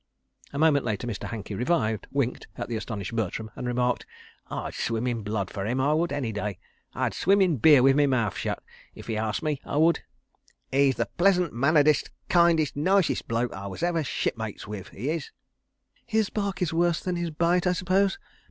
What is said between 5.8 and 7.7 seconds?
would, any day. I'd swim in